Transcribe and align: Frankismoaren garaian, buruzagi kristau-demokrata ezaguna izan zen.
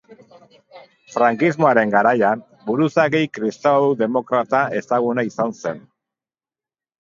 Frankismoaren 1.15 1.93
garaian, 1.95 2.41
buruzagi 2.69 3.21
kristau-demokrata 3.37 4.63
ezaguna 4.81 5.27
izan 5.29 5.55
zen. 5.61 5.85